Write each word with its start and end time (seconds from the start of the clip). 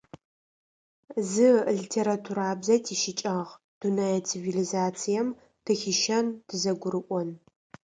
Зы 1.29 1.47
литературабзэ 1.77 2.75
тищыкӀагъ: 2.85 3.51
дунэе 3.79 4.17
цивилизацием 4.27 5.27
тыхищэн; 5.65 6.25
тызэгурыӏон. 6.47 7.29